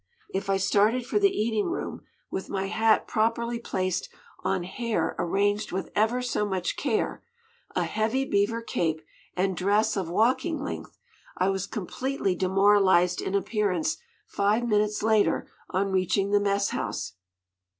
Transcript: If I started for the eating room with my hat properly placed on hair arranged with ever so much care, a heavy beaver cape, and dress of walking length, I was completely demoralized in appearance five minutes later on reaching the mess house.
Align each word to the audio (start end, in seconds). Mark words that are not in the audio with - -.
If 0.33 0.49
I 0.49 0.57
started 0.57 1.05
for 1.05 1.19
the 1.19 1.29
eating 1.29 1.67
room 1.69 2.01
with 2.31 2.49
my 2.49 2.65
hat 2.69 3.07
properly 3.07 3.59
placed 3.59 4.09
on 4.39 4.63
hair 4.63 5.15
arranged 5.19 5.71
with 5.71 5.91
ever 5.95 6.23
so 6.23 6.43
much 6.43 6.75
care, 6.75 7.21
a 7.75 7.83
heavy 7.83 8.25
beaver 8.25 8.63
cape, 8.63 9.01
and 9.37 9.55
dress 9.55 9.95
of 9.95 10.09
walking 10.09 10.63
length, 10.63 10.97
I 11.37 11.49
was 11.49 11.67
completely 11.67 12.33
demoralized 12.33 13.21
in 13.21 13.35
appearance 13.35 13.97
five 14.25 14.67
minutes 14.67 15.03
later 15.03 15.47
on 15.69 15.91
reaching 15.91 16.31
the 16.31 16.39
mess 16.39 16.69
house. 16.69 17.13